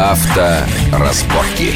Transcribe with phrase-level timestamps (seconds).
[0.00, 1.74] Авторазборки.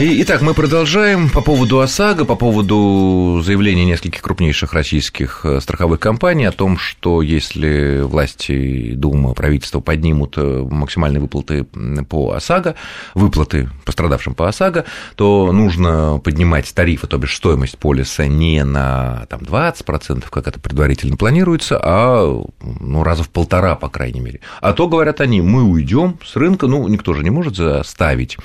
[0.00, 6.00] И, итак, мы продолжаем по поводу ОСАГО, по поводу заявления нескольких крупнейших российских э, страховых
[6.00, 11.64] компаний о том, что если власти, Дума, правительство поднимут э, максимальные выплаты
[12.08, 12.76] по ОСАГО,
[13.14, 14.86] выплаты пострадавшим по ОСАГО,
[15.16, 21.18] то нужно поднимать тарифы, то бишь стоимость полиса не на там, 20%, как это предварительно
[21.18, 24.40] планируется, а ну, раза в полтора, по крайней мере.
[24.62, 28.36] А то, говорят они, мы уйдем с рынка, ну, никто же не может заставить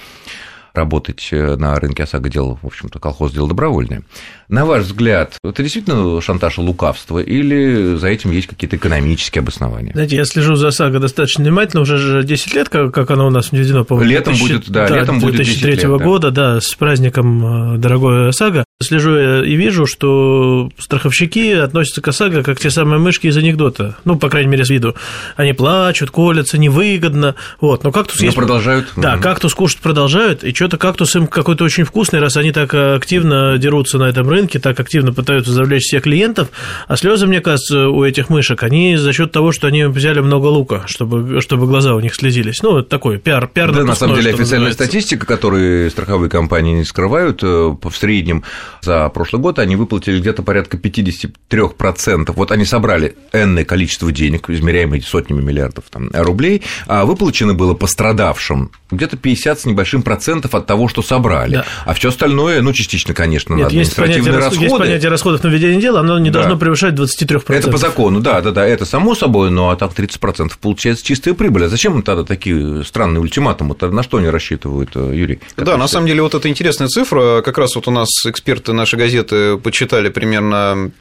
[0.75, 4.03] работать э, на рынке ОСАГО дело, в общем-то, колхоз дело добровольное.
[4.47, 9.93] На ваш взгляд, это действительно шантаж и лукавство, или за этим есть какие-то экономические обоснования?
[9.93, 13.51] Знаете, я слежу за САГО достаточно внимательно, уже 10 лет, как, как оно у нас
[13.51, 14.11] введено, по-моему.
[14.11, 16.53] Летом 2000, будет, да, да летом 2003 будет 10 лет, года, да.
[16.53, 18.65] да, с праздником, э, дорогое САГО.
[18.83, 24.17] Слежу и вижу, что страховщики относятся к ОСАГО как те самые мышки из анекдота, ну,
[24.17, 24.95] по крайней мере, с виду.
[25.37, 28.35] Они плачут, колятся, невыгодно, вот, но кактус но есть...
[28.35, 28.87] продолжают.
[28.97, 33.55] Да, кактус кушать продолжают, и что-то кактус им какой-то очень вкусный, раз они так активно
[33.59, 36.47] дерутся на этом рынке, так активно пытаются завлечь всех клиентов,
[36.87, 40.47] а слезы, мне кажется, у этих мышек, они за счет того, что они взяли много
[40.47, 42.63] лука, чтобы, чтобы глаза у них слезились.
[42.63, 44.85] Ну, это такой пиар, пиар Да, на самом деле, официальная называется.
[44.85, 48.43] статистика, которую страховые компании не скрывают, э, в среднем
[48.81, 52.33] за прошлый год они выплатили где-то порядка 53%.
[52.35, 58.71] Вот они собрали энное количество денег, измеряемые сотнями миллиардов там, рублей, а выплачено было пострадавшим
[58.89, 61.55] где-то 50 с небольшим процентов от того, что собрали.
[61.55, 61.65] Да.
[61.85, 64.65] А все остальное, ну, частично, конечно, Нет, на административные есть понятие, расходы.
[64.65, 66.39] Есть понятие расходов на ведение дела, оно не да.
[66.39, 67.53] должно превышать 23%.
[67.53, 71.33] Это по закону, да, да, да, это само собой, но а так 30% получается чистая
[71.33, 71.65] прибыль.
[71.65, 73.75] А зачем тогда такие странные ультиматумы?
[73.79, 75.39] На что они рассчитывают, э, Юрий?
[75.57, 78.97] Да, на самом деле, вот эта интересная цифра, как раз вот у нас эксперты нашей
[78.97, 80.91] газеты почитали примерно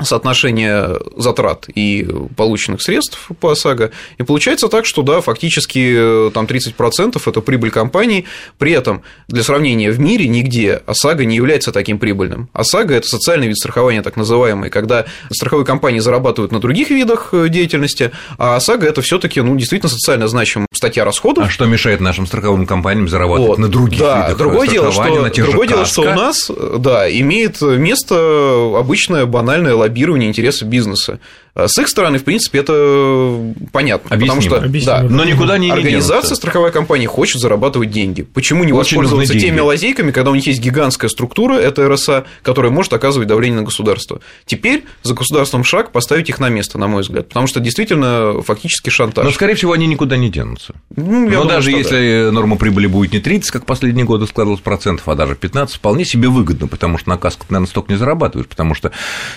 [0.00, 6.46] соотношение затрат и полученных средств по ОСАГО, и получается так, что да, фактически э, там
[6.46, 8.24] 30% это прибыль компании,
[8.58, 12.48] при этом для сравнения в мире нигде ОСАГО не является таким прибыльным.
[12.52, 17.48] ОСАГО– это социальный вид страхования так называемый, когда страховые компании зарабатывают на других видах э,
[17.48, 21.44] деятельности, а ОСАГО– это все таки ну, действительно социально значимая статья расходов.
[21.46, 23.58] А что мешает нашим страховым компаниям зарабатывать вот.
[23.58, 28.72] на других да, видах другое дело, что, другое дело, что у нас да, имеет место
[28.78, 31.18] обычное банальное лоббирование интересов бизнеса.
[31.54, 34.14] А с их стороны, в принципе, это понятно.
[34.14, 34.40] Объяснимо.
[34.40, 35.02] Потому что Объяснимо.
[35.02, 38.22] Да, но никуда не Организация не страховой компании хочет зарабатывать деньги.
[38.22, 42.72] Почему не Очень воспользоваться теми лазейками, когда у них есть гигантская структура, это РСА, которая
[42.72, 44.20] может оказывать давление на государство?
[44.46, 47.28] Теперь за государством шаг поставить их на место, на мой взгляд.
[47.28, 49.26] Потому что действительно фактически шантаж.
[49.26, 50.74] Но, скорее всего, они никуда не денутся.
[50.96, 52.32] Ну, Но думаю, даже если да.
[52.32, 56.28] норма прибыли будет не 30, как последние годы складывалось процентов, а даже 15, вполне себе
[56.28, 58.90] выгодно, потому что на касках, наверное, столько не зарабатываешь, потому что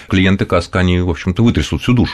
[0.08, 2.05] клиенты каска, они, в общем-то, вытрясут всю душу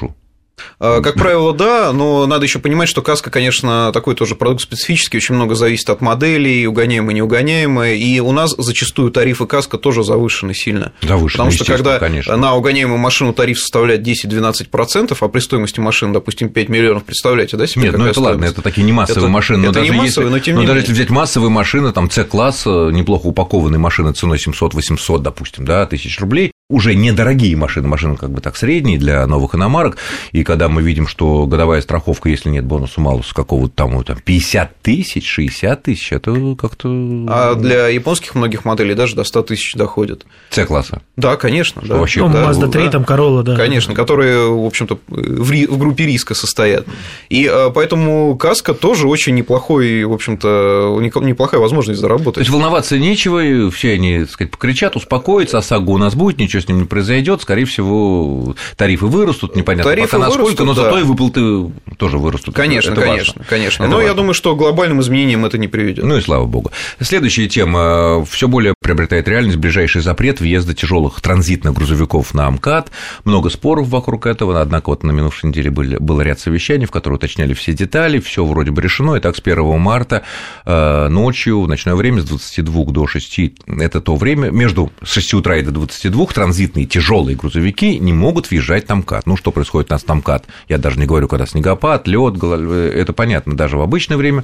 [0.80, 5.18] а, как правило, да, но надо еще понимать, что каска, конечно, такой тоже продукт специфический,
[5.18, 10.54] очень много зависит от моделей, угоняемые, неугоняемые, и у нас зачастую тарифы каска тоже завышены
[10.54, 10.94] сильно.
[11.02, 12.36] Завышены, Потому что когда конечно.
[12.38, 17.68] на угоняемую машину тариф составляет 10-12%, а при стоимости машины, допустим, 5 миллионов, представляете, да,
[17.68, 18.34] себе Нет, ну это стоимость?
[18.34, 20.56] ладно, это такие не массовые это, машины, но это даже не массовые, если, но тем
[20.56, 20.90] но не даже менее.
[20.90, 26.52] если взять массовые машины, там C-класс, неплохо упакованные машины ценой 700-800, допустим, да, тысяч рублей,
[26.72, 29.98] уже недорогие машины, машины как бы так средние для новых иномарок,
[30.32, 34.82] и когда мы видим, что годовая страховка, если нет бонуса малуса какого-то там, там 50
[34.82, 36.90] тысяч, 60 тысяч, это как-то...
[37.28, 40.26] А для японских многих моделей даже до 100 тысяч доходит.
[40.50, 41.02] С-класса?
[41.18, 41.82] Да, конечно.
[41.86, 41.98] да.
[41.98, 42.92] Вообще, ну, да, Mazda 3, да.
[42.92, 43.56] там Corolla, да.
[43.56, 45.68] Конечно, которые, в общем-то, в, ри...
[45.68, 46.86] в группе риска состоят.
[47.30, 52.36] И а, поэтому каска тоже очень неплохой, в общем-то, неплохая возможность заработать.
[52.36, 56.61] То есть волноваться нечего, все они, так сказать, покричат, успокоятся, ОСАГО у нас будет, ничего
[56.62, 60.96] с ним не произойдет, скорее всего, тарифы вырастут, непонятно тарифы пока насколько, вырастут, но зато
[60.96, 61.00] да.
[61.00, 62.56] и выплаты тоже вырастут.
[62.56, 63.46] Конечно, это конечно, важно.
[63.50, 63.84] конечно.
[63.84, 64.10] Это но важно.
[64.10, 66.06] я думаю, что глобальным изменениям это не приведет.
[66.06, 66.72] Ну и слава богу.
[67.00, 68.26] Следующая тема.
[68.26, 72.92] Все более приобретает реальность ближайший запрет въезда тяжелых транзитных грузовиков на МКАД.
[73.24, 77.18] Много споров вокруг этого, однако вот на минувшей неделе были, был ряд совещаний, в которые
[77.18, 80.24] уточняли все детали, все вроде бы решено, и так с 1 марта
[80.66, 85.58] э, ночью в ночное время с 22 до 6, это то время, между 6 утра
[85.58, 89.26] и до 22 транзитные тяжелые грузовики не могут въезжать на МКАД.
[89.26, 90.48] Ну, что происходит у нас на МКАД?
[90.68, 94.44] Я даже не говорю, когда снегопад, лед, это понятно, даже в обычное время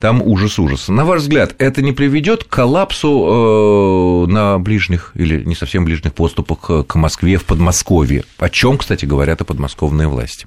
[0.00, 0.88] там ужас-ужас.
[0.88, 6.14] На ваш взгляд, это не приведет к коллапсу э, на ближних или не совсем ближних
[6.14, 8.24] поступах к Москве в Подмосковье?
[8.38, 10.46] О чем, кстати, говорят и подмосковные власти?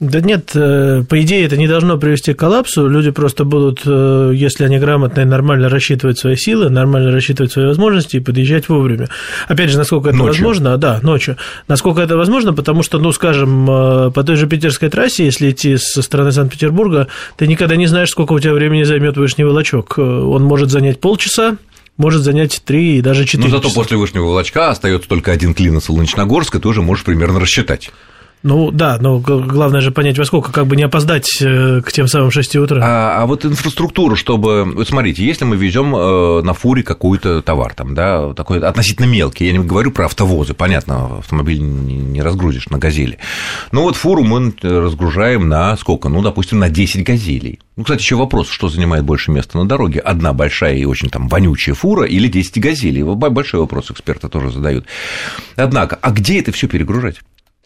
[0.00, 2.88] Да нет, э, по идее это не должно привести к коллапсу.
[2.88, 7.66] Люди просто будут, э, если они грамотно и нормально рассчитывать свои силы, нормально рассчитывать свои
[7.66, 9.08] возможности и подъезжать вовремя.
[9.46, 10.32] Опять же, насколько это Ночью.
[10.44, 11.36] возможно, да, ночью.
[11.68, 15.76] Насколько это возможно, потому что, ну, скажем, э, по той же питерской трассе, если идти
[15.76, 17.06] со стороны Санкт-Петербурга,
[17.36, 19.96] ты никогда не знаешь, сколько у тебя времени займет вышний волочок.
[19.98, 21.56] Он может занять полчаса,
[21.96, 23.74] может занять 3 и даже 4 Но зато часа.
[23.80, 27.92] после Вышнего Волочка остается только один клин от Солнечногорска, ты уже можешь примерно рассчитать.
[28.44, 32.06] Ну да, но главное же понять, во сколько, как бы не опоздать э, к тем
[32.06, 32.78] самым 6 утра.
[32.84, 34.64] А, а вот инфраструктуру, чтобы...
[34.66, 39.46] Вот смотрите, если мы везем э, на фуре какой-то товар, там, да, такой относительно мелкий,
[39.46, 43.18] я не говорю про автовозы, понятно, автомобиль не разгрузишь на «Газели».
[43.72, 46.10] Но вот фуру мы разгружаем на сколько?
[46.10, 47.60] Ну, допустим, на 10 «Газелей».
[47.76, 50.00] Ну, кстати, еще вопрос, что занимает больше места на дороге?
[50.00, 53.04] Одна большая и очень там вонючая фура или 10 «Газелей»?
[53.04, 54.84] Большой вопрос эксперты тоже задают.
[55.56, 57.22] Однако, а где это все перегружать?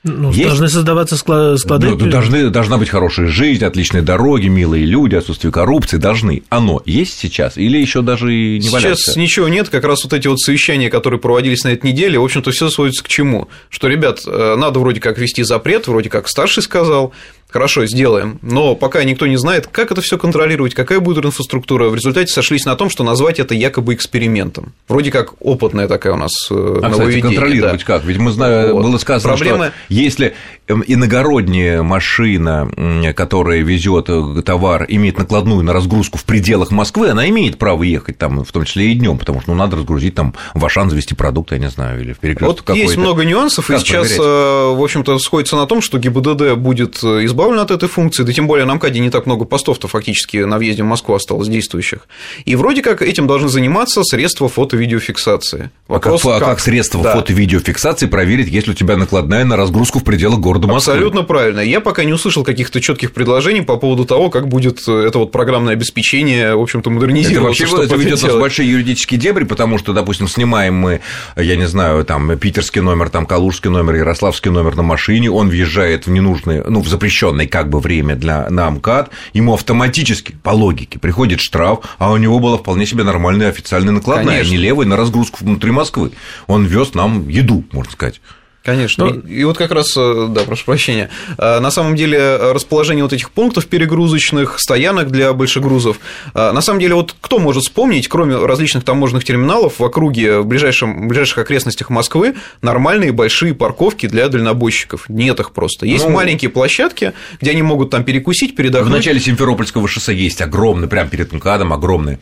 [0.08, 1.88] Ну, есть- должны создаваться скла- склады.
[1.90, 5.96] Ну, должны, должна быть хорошая жизнь, отличные дороги, милые люди, отсутствие коррупции.
[5.98, 6.42] Должны.
[6.48, 9.18] Оно есть сейчас или еще даже и не Сейчас валяется?
[9.20, 12.50] ничего нет, как раз вот эти вот совещания, которые проводились на этой неделе, в общем-то,
[12.50, 13.48] все сводится к чему?
[13.70, 17.12] Что, ребят, э, надо вроде как вести запрет, вроде как старший сказал,
[17.50, 21.94] хорошо, сделаем, но пока никто не знает, как это все контролировать, какая будет инфраструктура, в
[21.94, 24.72] результате сошлись на том, что назвать это якобы экспериментом.
[24.88, 27.36] Вроде как опытная такая у нас э, А, кстати, нововведение.
[27.38, 27.86] контролировать да.
[27.86, 28.04] как?
[28.04, 28.82] Ведь мы знаем, Вот.
[28.84, 30.34] было сказано, Проблема- что если
[30.66, 32.68] эм, иногородняя машина,
[33.16, 34.08] которая везет
[34.44, 38.64] товар, имеет накладную на разгрузку в пределах Москвы, она имеет право ехать там, в том
[38.64, 41.70] числе и днем, потому что ну, надо разгрузить там в Ашан завести продукты, я не
[41.70, 43.00] знаю, или в перекресток Вот есть какой-то.
[43.00, 44.20] много нюансов, и Как сейчас, проверять?
[44.26, 48.32] э, в общем-то, сходится на том, что ГИБДД будет э, избавлен от этой функции, да
[48.32, 52.08] тем более на МКАДе не так много постов-то фактически на въезде в Москву осталось действующих.
[52.44, 55.70] И вроде как этим должны заниматься средства фото-видеофиксации.
[55.88, 57.14] А как, а как средство Да.
[57.14, 60.94] фото-видеофиксации проверить, если у тебя накладная на разгрузку в пределах города Москвы?
[60.94, 61.60] Абсолютно правильно.
[61.60, 65.30] Я пока не услышал каких-то четких предложений по поводу того, как будет э, это вот
[65.30, 67.42] программное обеспечение, в общем-то, Это модернизироваться.
[67.44, 71.00] вообще чтобы это ведет нас в большие юридические дебри, потому что, допустим, снимаем мы,
[71.36, 76.06] я не знаю, там, питерский номер, там, калужский номер, ярославский номер на машине, он въезжает
[76.06, 76.88] в ненужное, ну, в
[77.28, 82.16] запрещенное как бы время для, на МКАД, ему автоматически, по логике, приходит штраф, а у
[82.16, 84.50] него была вполне себе нормальная официальная накладная, Конечно.
[84.50, 86.12] не левая, на разгрузку внутри Москвы.
[86.46, 88.20] Он вез нам еду, можно сказать.
[88.68, 89.04] Конечно.
[89.26, 93.02] и, и вот как раз, э, да, прошу прощения, э, на самом деле э, расположение
[93.02, 95.98] вот этих пунктов перегрузочных, стоянок для большегрузов,
[96.34, 101.04] на самом деле вот кто может вспомнить, кроме различных таможенных терминалов в округе, в, ближайшем,
[101.04, 105.08] в ближайших окрестностях Москвы, нормальные большие парковки для дальнобойщиков?
[105.08, 105.86] Нет их просто.
[105.86, 108.92] Есть Ну, маленькие площадки, где они могут там перекусить, В передохнуть.
[108.92, 112.18] начале Симферопольского шоссе есть огромный, прям перед МКАДом огромный,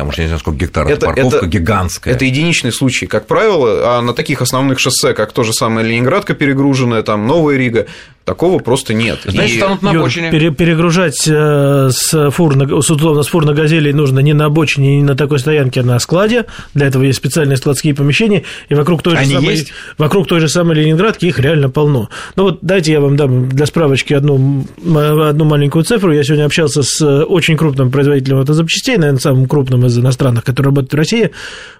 [0.00, 2.14] потому что я не знаю, сколько гектаров, Это- парковка это- гигантская.
[2.14, 6.34] Это единичный случай, как правило, а на таких основных шоссе, как то же самое Ленинградка
[6.34, 7.86] перегруженная, там Новая Рига,
[8.24, 9.20] такого просто нет.
[9.24, 10.30] Значит, И- станут на Юр, обочине.
[10.30, 14.44] пере- перегружать э, с фур, на- с, условно, с фур на газели нужно не на
[14.44, 16.46] обочине, не на такой стоянке, а на складе.
[16.74, 19.72] Для этого есть специальные складские помещения, и вокруг той, же Они самой, есть?
[19.98, 22.08] вокруг той же самой Ленинградки их реально полно.
[22.36, 26.12] Ну вот дайте я вам дам для справочки одну, одну маленькую цифру.
[26.12, 30.66] Я сегодня общался с э, очень крупным производителем автозапчастей, наверное, самым крупным из иностранных, который
[30.66, 31.30] работает в России.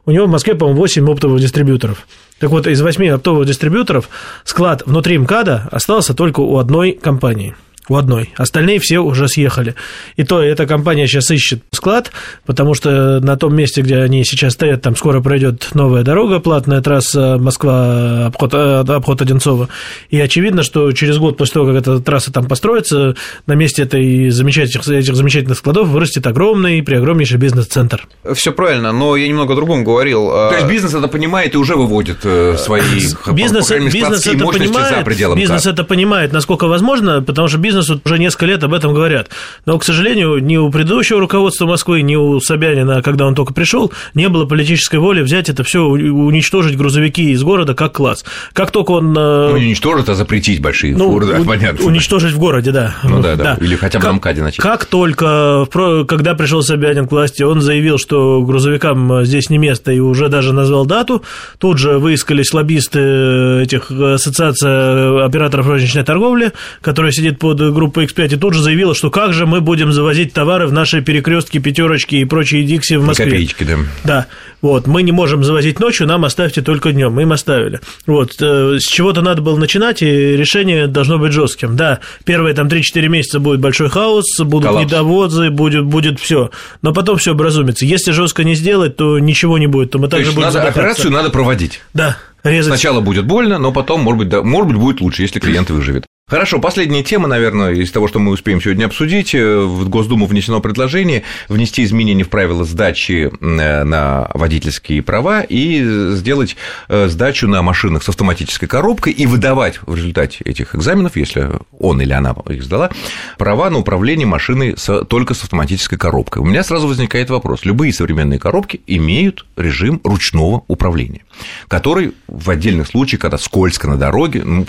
[0.07, 2.07] У него в Москве, по-моему, 8 оптовых дистрибьюторов.
[2.39, 4.09] Так вот, из восьми оптовых дистрибьюторов
[4.45, 7.55] склад внутри МКАДа остался только у одной компании.
[7.91, 8.31] У одной.
[8.37, 9.75] Остальные все уже съехали.
[10.15, 12.13] И то эта компания сейчас ищет склад,
[12.47, 16.83] потому что на том месте, где они сейчас стоят, там скоро пройдет новая дорога, платная
[16.83, 19.69] трасса Москва, обход, э, обход Одинцова.
[20.09, 23.17] И очевидно, что через год после того, как эта трасса там построится,
[23.49, 28.07] на месте этой замечательных, этих замечательных складов вырастет огромный, преогромнейший бизнес-центр.
[28.35, 30.29] Все правильно, но я немного о другом говорил.
[30.29, 32.83] То А, есть бизнес это понимает и уже выводит э, свои
[33.33, 37.80] Бизнес, по крайней мере, бизнес это понимает, бизнес это понимает, насколько возможно, потому что бизнес
[37.89, 39.31] вот уже несколько лет об этом говорят.
[39.67, 43.93] Но, к сожалению, ни у предыдущего руководства Москвы, ни у Собянина, когда он только пришел,
[44.15, 48.25] не было политической воли взять это все, уничтожить грузовики из города как класс.
[48.53, 49.17] Как только он...
[49.17, 51.87] э, Ну, не уничтожить, а запретить большие ну, фуры, да, понятно.
[51.87, 52.95] Уничтожить в городе, да.
[53.05, 53.57] Ну да, да.
[53.61, 54.61] Или хотя бы Как- на МКАДе начать.
[54.61, 55.67] Как только,
[56.07, 60.29] когда пришел Собянин к власти, он заявил, что грузовикам э, здесь не место, и уже
[60.29, 61.23] даже назвал дату,
[61.59, 68.35] тут же выискались лоббисты этих э, ассоциация операторов розничной торговли, которая сидит под группой X5,
[68.35, 72.17] и тут же заявила, что как же мы будем завозить товары в наши перекрестки, пятерочки
[72.17, 73.27] и прочие Дикси в Москве.
[73.27, 73.77] копеечки, да.
[74.05, 74.27] Да,
[74.63, 77.13] вот, мы не можем завозить ночью, нам оставьте только днем.
[77.13, 77.81] Мы им оставили.
[78.07, 81.77] Вот, э, с чего-то надо было начинать, и решение должно быть жестким.
[81.77, 84.87] Да, первые там 3-4 месяца будет большой хаос, будут Коллапс.
[84.87, 86.51] недовозы, будет, будет все.
[86.83, 87.87] Но потом все образумится.
[87.87, 91.31] Если жестко не сделать, то ничего не будет, то мы также будем надо, операцию надо
[91.31, 91.81] проводить.
[91.95, 92.73] Да, резать.
[92.75, 96.05] Сначала будет больно, но потом, может быть, да, может быть, будет лучше, если клиент выживет.
[96.31, 99.35] Хорошо, последняя тема, наверное, из того, что мы успеем сегодня обсудить.
[99.35, 105.83] В Госдуму внесено предложение внести изменения в правила сдачи э, на водительские права и
[106.15, 106.55] сделать
[106.89, 112.01] э, сдачу на машинах с автоматической коробкой и выдавать в результате этих экзаменов, если он
[112.01, 112.91] или она их сдала,
[113.37, 114.77] права на управление машиной
[115.09, 116.43] только с автоматической коробкой.
[116.43, 117.65] У меня сразу возникает вопрос.
[117.65, 121.23] Любые современные коробки имеют режим ручного управления,
[121.67, 124.67] который в отдельных случаях, когда скользко на дороге, ну,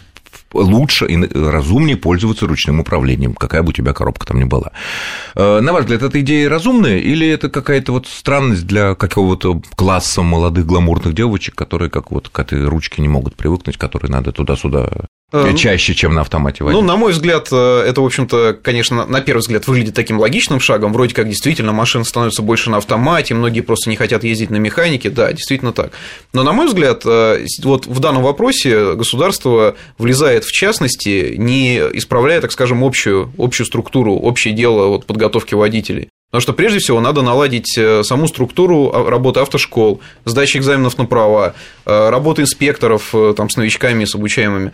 [0.53, 4.72] лучше и разумнее пользоваться ручным управлением, какая бы у тебя коробка там ни была.
[5.36, 10.22] Э, на ваш взгляд, эта идея разумная или это какая-то вот странность для какого-то класса
[10.22, 15.08] молодых гламурных девочек, которые как вот к этой ручке не могут привыкнуть, которые надо туда-сюда
[15.55, 16.79] чаще, чем на автомате водить.
[16.79, 20.59] Ну, на мой взгляд, э, это, в общем-то, конечно, на первый взгляд выглядит таким логичным
[20.59, 20.93] шагом.
[20.93, 25.09] Вроде как действительно машин становится больше на автомате, многие просто не хотят ездить на механике.
[25.09, 25.91] Да, действительно так.
[26.33, 32.41] Но, на мой взгляд, э, вот в данном вопросе государство влезает в частности, не исправляя,
[32.41, 36.09] так скажем, общую, общую структуру, общее дело вот, подготовки водителей.
[36.31, 41.05] Потому что прежде всего надо наладить э, саму структуру а, работы автошкол, сдачи экзаменов на
[41.05, 44.71] права, э, работы инспекторов э, там, с новичками, с обучаемыми.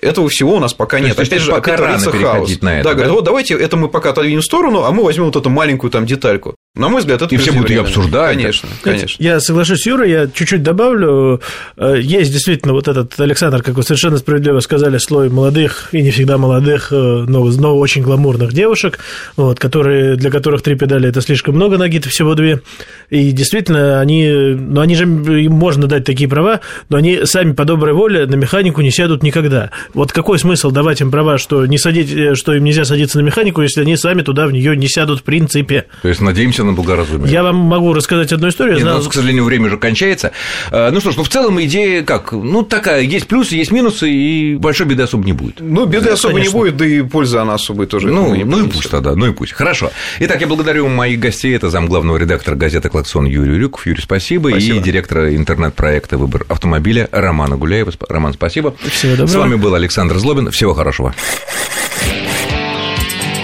[0.00, 1.16] Этого всего у нас пока нет.
[1.16, 2.60] То есть, Опять же, пока рано хаос.
[2.60, 2.84] на это.
[2.84, 2.94] Да, да?
[2.94, 5.90] говорят, вот давайте это мы пока отодвинем в сторону, а мы возьмем вот эту маленькую
[5.90, 6.54] там детальку.
[6.74, 8.34] На мой взгляд, это И все будут ее обсуждать.
[8.34, 9.22] Конечно, конечно.
[9.22, 11.42] Я соглашусь с Юрой, я чуть-чуть добавлю.
[11.76, 16.10] Э, есть действительно вот этот Александр, как вы совершенно справедливо сказали, слой молодых и не
[16.10, 19.00] всегда молодых, э, но, но очень гламурных девушек,
[19.36, 22.62] вот, которые, для которых три педали– это слишком много, ноги-то всего две.
[23.10, 27.66] И действительно, они, ну, они же, им можно дать такие права, но они сами по
[27.66, 29.72] доброй воле на механику не сядут никогда.
[29.92, 33.22] Вот какой смысл давать им права, что, не садить, э, что им нельзя садиться на
[33.24, 35.84] механику, если они сами туда в нее не сядут в принципе?
[36.00, 37.30] То есть, надеемся, на благоразумие.
[37.30, 38.76] Я вам могу рассказать одну историю.
[38.76, 39.02] Нет, знал...
[39.02, 40.32] к сожалению, время уже кончается.
[40.70, 42.32] А, ну что ж, ну в целом идея как?
[42.32, 45.56] Ну такая, есть плюсы, есть минусы, и большой беды особо не будет.
[45.60, 46.52] Ну, беды да, особо конечно.
[46.52, 48.08] не будет, да и пользы она особой тоже.
[48.08, 49.52] Ну, ну и пусть тогда, ну и пусть.
[49.52, 49.90] Хорошо.
[50.20, 51.54] Итак, я благодарю моих гостей.
[51.54, 53.86] Это зам главного редактора газеты «Клаксон» Юрий Рюков.
[53.86, 54.50] Юрий, спасибо.
[54.50, 54.78] спасибо.
[54.78, 57.92] И директора интернет-проекта «Выбор автомобиля» Романа Гуляева.
[58.08, 58.74] Роман, спасибо.
[58.90, 59.26] Всего доброго.
[59.26, 60.50] С вами был Александр Злобин.
[60.50, 61.14] Всего хорошего.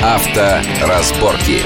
[0.00, 1.62] Авторазборки.